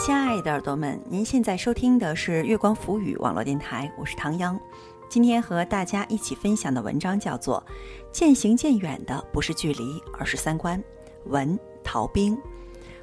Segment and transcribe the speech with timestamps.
[0.00, 4.58] 亲爱的耳朵们，您现在收听的是月光浮语网络电台，我是唐央。
[5.10, 7.62] 今天和大家一起分享的文章叫做
[8.10, 10.82] 《渐行渐远的不是距离，而是三观》，
[11.26, 12.34] 文陶兵。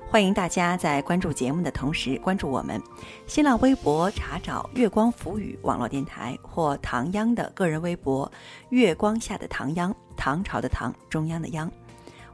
[0.09, 2.81] 欢迎大家在关注节目的同时关注我们
[3.27, 8.29] 新浪微博，查找“月光浮语网络电台”或唐央的个人微博
[8.69, 11.71] “月光下的唐央”，唐朝的唐，中央的央。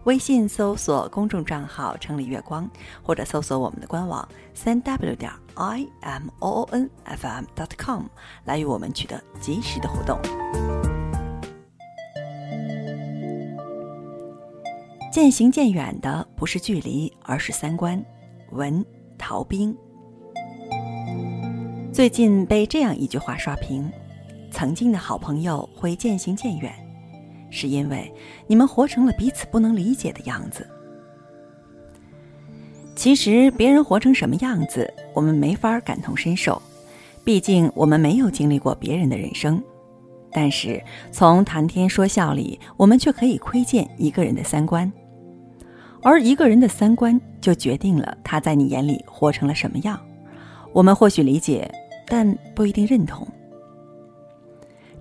[0.06, 2.70] 微信搜索公众账号“城里月光”，
[3.02, 8.04] 或者搜索我们的官网三 w 点 i m o o n f m dot com
[8.44, 10.20] 来与我们取得及时的互动。
[15.10, 18.04] 渐行渐远的不是距离，而是三观。
[18.52, 18.86] 文
[19.18, 19.76] 逃兵
[21.94, 23.90] 最近被这样一句话刷屏：
[24.52, 26.74] 曾经的好朋友会渐行渐远，
[27.54, 28.12] 是因为
[28.48, 30.68] 你们活成了彼此不能理解的样子。
[32.96, 36.62] 其实别人活成什么样子，我们没法感同身受，
[37.24, 39.62] 毕竟我们没有经历过别人的人生。
[40.32, 44.92] 但是从谈天说笑里，我们却可以窥见一个人的三观。
[46.02, 50.00] 而一个人的三观，就决定了他在你眼里活成了什么样。
[50.72, 51.72] 我们或许理解，
[52.08, 53.28] 但不一定认同。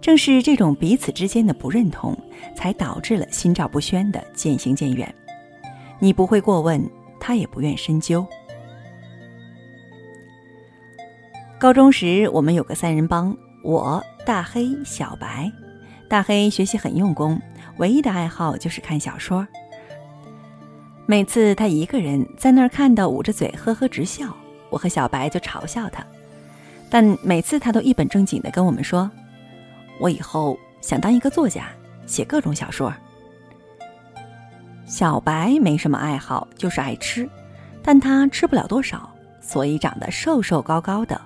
[0.03, 2.14] 正是这种彼此之间的不认同，
[2.56, 5.14] 才导致了心照不宣的渐行渐远。
[6.00, 6.84] 你不会过问，
[7.20, 8.27] 他也不愿深究。
[11.56, 15.50] 高中时，我们有个三人帮，我、大黑、小白。
[16.08, 17.41] 大黑学习很用功，
[17.77, 19.47] 唯一的爱好就是看小说。
[21.06, 24.36] 每次他一个人在那儿看到捂着嘴呵呵直笑，
[24.69, 26.05] 我和小白就嘲笑他。
[26.91, 29.08] 但每次他都一本正经地跟我们说
[30.03, 31.69] ：“我以后想当一个作家，
[32.06, 32.92] 写各种小说。”
[34.84, 37.28] 小白没什么爱好，就是爱吃，
[37.84, 39.08] 但他吃不了多少，
[39.41, 41.19] 所以长得瘦瘦高高的，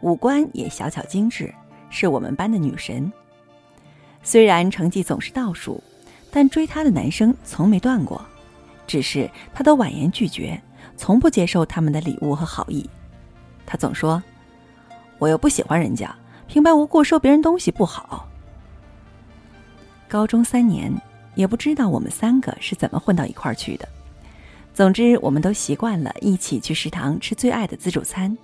[0.00, 1.52] 五官也小巧精致，
[1.90, 3.12] 是我们班的女神。
[4.22, 5.82] 虽然成绩总是倒数，
[6.30, 8.24] 但追她的男生从没断过。
[8.86, 10.60] 只是他都婉言拒绝，
[10.96, 12.88] 从不接受他们的礼物和好意。
[13.64, 14.20] 他总说
[15.18, 16.12] ：“我又不喜欢人家，
[16.50, 18.26] 平白无故收别人东西不好。”
[20.10, 20.92] 高中三年，
[21.36, 23.88] 也不知道我们三个是怎么混到一块儿去的。
[24.74, 28.36] 总之，我们都习惯了一起去食堂吃最爱的自助餐，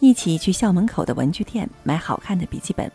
[0.00, 2.90] 一起去校门口的文具店买好看的笔记本，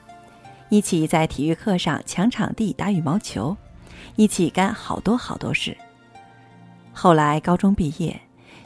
[0.69, 3.56] 一起在体育课上抢场地打羽毛球，
[4.16, 5.78] 一起干好多好多事。
[6.91, 8.19] 后来高中毕业，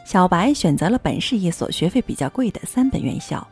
[0.06, 3.46] 小白选择了本市一所学费比较贵的三本院校，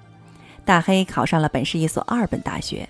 [0.70, 2.88] 大黑考上了本市一所二本大学，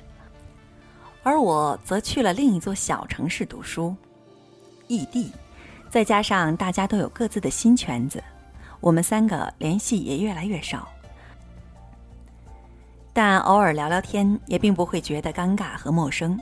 [1.24, 3.96] 而我则去了另一座小城市读书，
[4.90, 5.32] 异地，
[5.90, 8.22] 再加上大家都有各自的新圈子，
[8.82, 10.90] 我们三个联系也越来越少，
[13.14, 16.38] 但偶尔聊聊天也并不会觉得尴尬和陌生，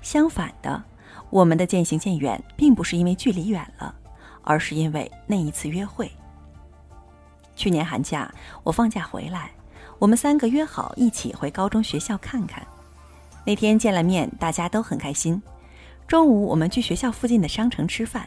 [0.00, 0.82] 相反的，
[1.30, 3.94] 我们的渐行渐远并不是因为距离远了。
[4.42, 6.10] 而是因为那一次约会。
[7.54, 8.28] 去年寒假
[8.64, 9.52] 我放假回来，
[10.02, 12.66] 我们三个约好一起回高中学校看看。
[13.46, 15.40] 那天见了面，大家都很开心。
[16.08, 18.26] 中午我们去学校附近的商城吃饭，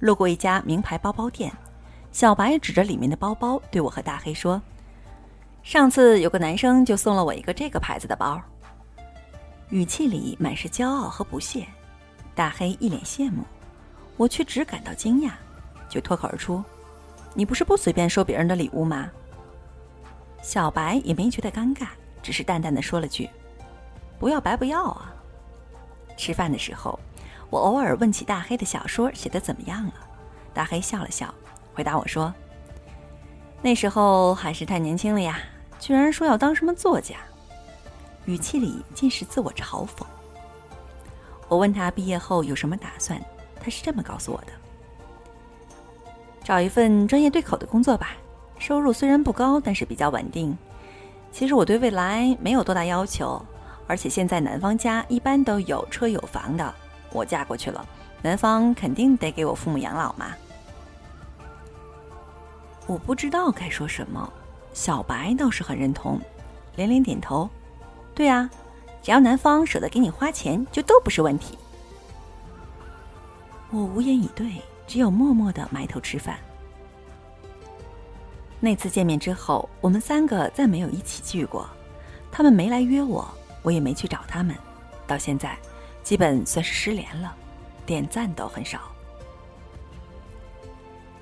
[0.00, 1.52] 路过一家名牌包包店，
[2.10, 4.60] 小白指着里面的包包对我和大黑说
[5.62, 8.42] ：“上次有个男生就送了我一个这个牌子的包。”
[9.70, 11.64] 语气里满是骄傲和不屑。
[12.34, 13.44] 大黑一脸羡慕。
[14.16, 15.30] 我却只感到惊讶，
[15.88, 16.64] 就脱口而出
[17.32, 19.08] ：“你不是不随便收别人的礼物吗？”
[20.46, 21.88] 小白也没觉得尴尬，
[22.22, 23.28] 只是淡淡的说了句
[24.16, 25.12] ：“不要白不要啊。”
[26.16, 26.96] 吃饭的时候，
[27.50, 29.94] 我偶尔问起大黑的小说写的怎么样了，
[30.54, 31.34] 大黑笑了笑，
[31.74, 32.32] 回答我说
[33.60, 35.40] ：“那时候还是太年轻了呀，
[35.80, 37.16] 居然说要当什么作家。”
[38.26, 40.06] 语气里尽是自我嘲讽。
[41.48, 43.20] 我问他毕业后有什么打算。
[43.60, 44.46] 他是这么告诉我的：
[46.44, 48.16] 找一份专业对口的工作吧，
[48.58, 50.56] 收入虽然不高，但是比较稳定。
[51.30, 53.40] 其实我对未来没有多大要求，
[53.86, 56.74] 而且现在男方家一般都有车有房的，
[57.12, 57.86] 我嫁过去了，
[58.22, 60.34] 男方肯定得给我父母养老嘛。
[62.86, 64.32] 我不知道该说什么，
[64.72, 66.18] 小白倒是很认同，
[66.76, 67.50] 连连点头
[68.14, 68.48] ：“对啊，
[69.02, 71.58] 只要男方舍得给你花钱，就都不是问题。”
[73.70, 76.38] 我无言以对，只有默默的埋头吃饭。
[78.58, 81.68] 那次见面之后，我们三个再没有一起聚过。
[82.32, 83.26] 他们没来约我，
[83.62, 84.56] 我也没去找他们。
[85.06, 85.56] 到现在，
[86.02, 87.34] 基本算是失联了，
[87.84, 88.80] 点赞都很少。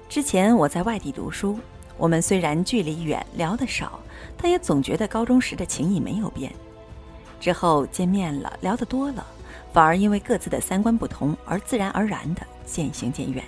[0.08, 1.58] 之前我在外地读书，
[1.96, 3.98] 我们虽然距离远，聊得少，
[4.36, 6.52] 但也总觉得高中时的情谊没有变。
[7.40, 9.26] 之后见面了，聊得多了，
[9.72, 13.44] 反而因为各自的三观不同而自然而然的渐行渐远。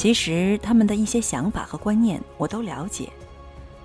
[0.00, 3.10] 其实他们的一些想法和观念我都了解，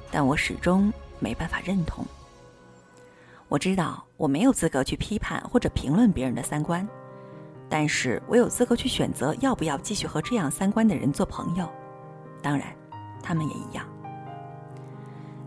[0.10, 0.90] 但我始终
[1.20, 2.06] 没办法认同。
[3.50, 6.88] 我知道我没有资格去批判或者评论别人的三观，
[7.68, 11.70] 但是我有资格去选择要不要继续和这样三观的人做朋友。
[12.42, 12.74] 当然，
[13.22, 13.86] 他们也一样。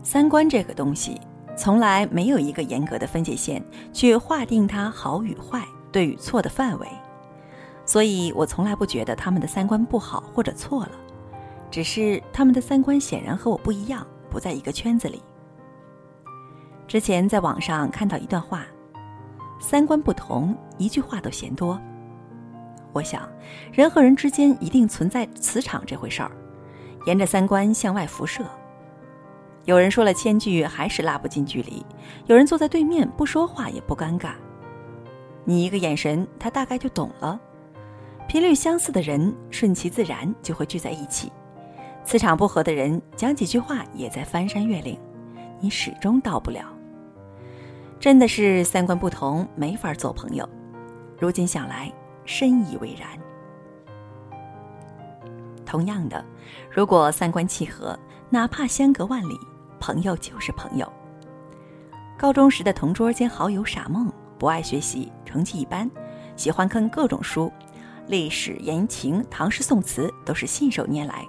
[0.02, 1.18] 三观这个东西，
[1.56, 6.86] 从来没有一个严格的分界线去划定它好与坏、对与错的范围。
[7.88, 10.90] 所以我从来不觉得他们的三观不好或者错了，
[11.70, 15.22] 只是他们的三观显然和我不一样，不在一个圈子里。
[16.86, 18.66] 之前在网上看到一段话：
[19.58, 21.80] 三观不同，一句话都嫌多。
[22.92, 23.26] 我想，
[23.72, 26.30] 人和人之间一定存在磁场这回事儿，
[27.06, 28.44] 沿着三观向外辐射。
[29.64, 31.82] 有人说了千句还是拉不近距离，
[32.26, 34.32] 有人坐在对面不说话也不尴尬，
[35.44, 37.40] 你一个眼神，他大概就懂了。
[38.28, 41.32] 频率相似的人，顺其自然就会聚在一起；
[42.04, 45.00] 磁场不合的人，讲几句话也在翻山越岭，
[45.58, 46.66] 你始终到不了。
[47.98, 50.46] 真的是三观不同，没法做朋友。
[51.18, 51.90] 如今想来，
[52.26, 53.08] 深以为然。
[55.64, 56.22] 同样的，
[56.70, 57.98] 如果三观契合，
[58.28, 59.40] 哪怕相隔万里，
[59.80, 60.86] 朋友就是朋友。
[62.18, 65.90] 高中时的同桌兼好友傻梦，不爱学习，成绩一般，
[66.36, 67.50] 喜欢看各种书。
[68.08, 71.24] 历史、言情、唐诗宋词都是信手拈来。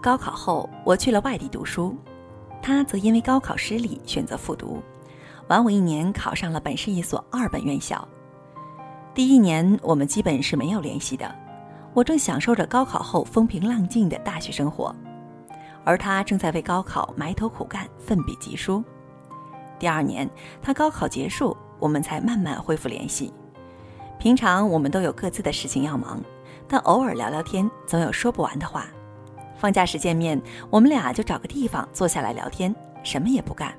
[0.00, 1.96] 高考后，我去了外地读书，
[2.62, 4.80] 他则因为高考失利选择复读，
[5.48, 8.06] 晚我一年考上了本市一所二本院校。
[9.12, 11.34] 第一年，我们基本是没有联系的。
[11.92, 14.94] 我正享受着高考后风平浪静的大学生活，
[15.84, 18.84] 而他正在为高考埋头苦干，奋笔疾书。
[19.80, 20.28] 第二年，
[20.62, 23.32] 他高考结束，我们才慢慢恢复联系。
[24.18, 26.20] 平常我们都有各自的事情要忙，
[26.66, 28.86] 但偶尔聊聊天，总有说不完的话。
[29.56, 32.74] 放假时见面，我们俩就找个地方坐下来聊天，
[33.04, 33.72] 什么也不干。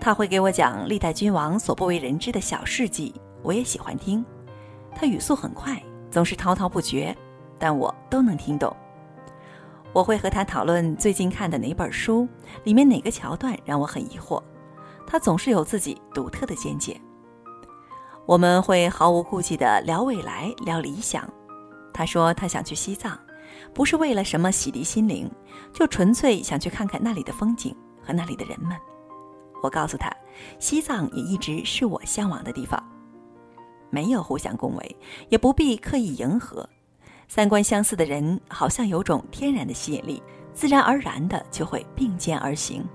[0.00, 4.24] 他会给我讲历代君王所不为人知的小事迹，我也喜欢听。
[4.94, 5.80] 他语速很快，
[6.10, 7.16] 总是滔滔不绝，
[7.56, 8.74] 但我都能听懂。
[9.92, 12.28] 我会和他讨论最近看的哪本书，
[12.64, 14.42] 里面哪个桥段让我很疑惑，
[15.06, 17.00] 他总是有自己独特的见解。
[18.28, 21.26] 我们会毫无顾忌地聊未来，聊理想。
[21.94, 23.18] 他说他想去西藏，
[23.72, 25.30] 不是为了什么洗涤心灵，
[25.72, 28.76] 就纯粹想去看看那里的风景和那里的人们。
[29.62, 30.14] 我告诉他，
[30.58, 32.78] 西藏也一直是我向往的地方。
[33.88, 34.96] 没有互相恭维，
[35.30, 36.68] 也不必刻意迎合。
[37.28, 40.22] 三观相似的人，好像有种天然的吸引力，
[40.52, 42.86] 自然而然的就会并肩而行。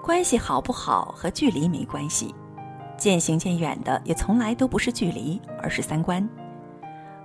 [0.00, 2.32] 关系好不好和距离没关系。
[2.96, 6.26] 渐行渐远的也从来都不是距离，而是三观。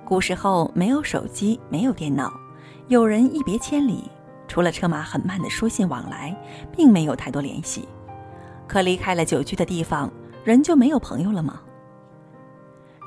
[0.06, 2.32] 古时候没有手机，没有电脑，
[2.88, 4.10] 有人一别千里，
[4.48, 6.36] 除了车马很慢的书信往来，
[6.76, 7.88] 并没有太多联系。
[8.68, 10.12] 可离开了久居的地方，
[10.44, 11.62] 人就没有朋友了吗？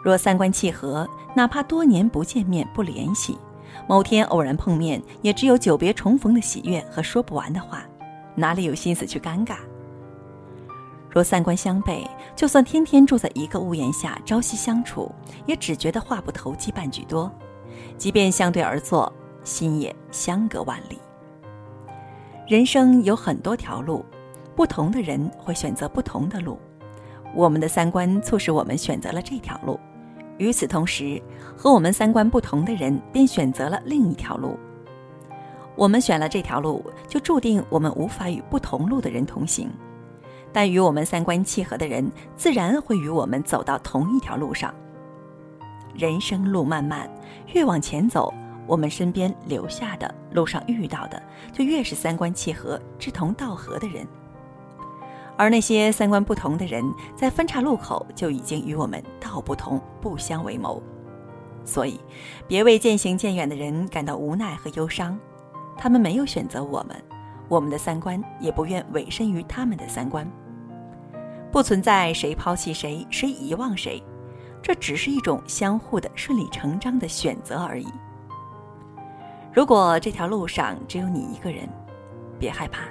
[0.05, 3.37] 若三观契合，哪怕多年不见面、不联系，
[3.89, 7.85] 某天偶然碰面，也只有久别重逢的喜悦和说不完的话，
[8.35, 9.57] 哪里有心思去尴尬？
[11.13, 15.13] 若三观相悖，就算天天住在一个屋檐下，朝夕相处，
[15.45, 17.31] 也只觉得话不投机半句多。
[17.99, 19.13] 即便相对而坐，
[19.45, 20.99] 心也相隔万里。
[22.49, 24.03] 人生有很多条路，
[24.57, 26.59] 不同的人会选择不同的路。
[27.35, 29.79] 我们的三观促使我们选择了这条路，
[30.39, 31.23] 与此同时，
[31.55, 34.59] 和我们三观不同的人便选择了另一条路。
[35.77, 39.71] 我们选了这条路，就注定我们无法与不同路的人同行。
[40.53, 44.75] 但与我们三观契合的人，自然会与我们走到同一条路上。
[45.95, 47.09] 人生路漫漫，
[47.53, 48.33] 越往前走，
[48.67, 54.07] 我们身边留下的路上遇到的，就越是三观契合、志同道合的人。
[55.37, 56.85] 而那些三观不同的人，
[57.17, 60.83] 在分岔路口就已经与我们道不同，不相为谋。
[61.65, 61.99] 所以，
[62.47, 65.19] 别为渐行渐远的人感到无奈和忧伤，
[65.77, 66.97] 他们没有选择我们，
[67.49, 70.31] 我们的三观也不愿委身于他们的三观。
[71.53, 74.03] 不存在谁抛弃谁，谁遗忘谁，
[74.63, 77.87] 这只是一种相互的顺理成章的选择而已。
[79.53, 81.69] 如果这条路上只有你一个人，
[82.39, 82.85] 别害怕，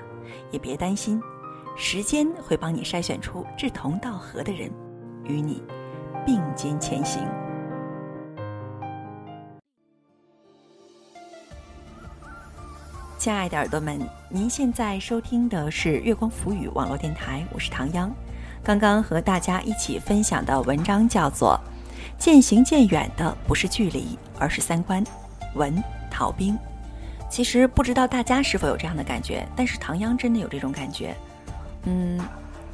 [0.51, 1.19] 也别担心，
[1.75, 4.71] 时间会帮你筛选出志同道合的人，
[5.23, 5.63] 与你
[6.23, 7.23] 并肩前行。
[13.17, 13.99] 亲爱的耳朵们，
[14.29, 18.13] 您现在收听的是月光浮语网络电台，我是唐央。
[18.63, 21.59] 刚刚和大家一起分享的文章叫做
[22.23, 25.03] 《渐行渐远的不是距离，而是三观》，
[25.55, 26.57] 文逃兵。
[27.27, 31.15] 其实不知道大家是否有这样的感觉，但是唐央真的有这种感觉。
[31.85, 32.19] 嗯，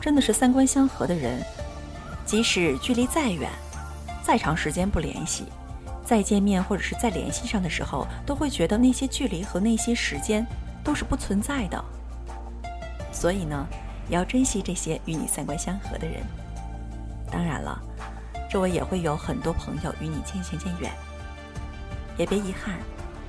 [0.01, 1.41] 真的是三观相合的人，
[2.25, 3.49] 即使距离再远，
[4.21, 5.45] 再长时间不联系。
[6.03, 10.45] 再见面或者是再联系上的时候，都会觉得那些距离和那些时间
[10.83, 11.83] 都是不存在的。
[13.11, 13.65] 所以呢，
[14.09, 16.21] 也要珍惜这些与你三观相合的人。
[17.31, 17.81] 当然了，
[18.49, 20.91] 周围也会有很多朋友与你渐行渐远，
[22.17, 22.75] 也别遗憾，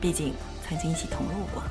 [0.01, 0.33] 毕竟
[0.67, 1.63] 曾经一起同路过。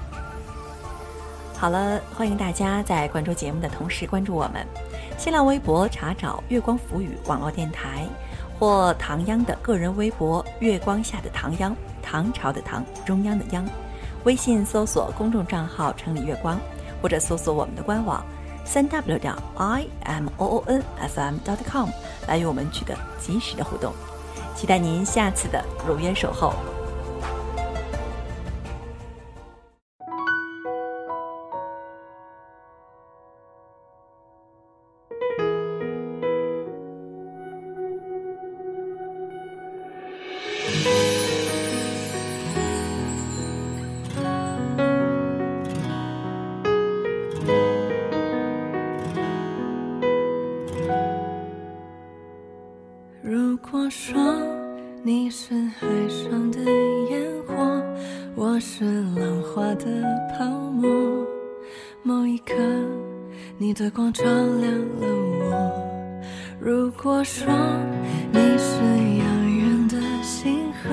[1.56, 4.66] 好了，欢迎大家在关注节目的同时关注我们，
[5.18, 8.06] 新浪微博查找“月光浮语”网络电台。
[8.60, 13.64] 或唐央的个人微博“月光下的唐央”，唐朝的唐，中央的央。
[14.24, 16.60] 微信搜索公众账号“城里月光”，
[17.00, 18.26] 或者搜索我们的官网
[18.68, 21.90] “三 w 点 i m o o n f m dot com”
[22.28, 23.94] 来与我们取得及时的互动。
[24.56, 26.54] 期待您下次的如约守候。
[63.60, 65.08] 你的光照亮了
[65.40, 66.22] 我。
[66.60, 67.52] 如果说
[68.32, 68.76] 你是
[69.18, 70.90] 遥远的星河，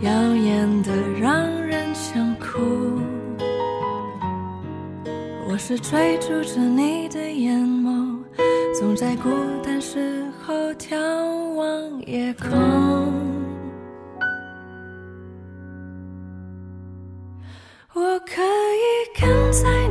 [0.00, 2.98] 耀眼的让人想哭，
[5.48, 8.18] 我是追逐着你的眼眸，
[8.76, 9.30] 总在孤
[9.62, 10.96] 单时候眺
[11.54, 12.50] 望夜空。
[17.92, 19.83] 我可以跟在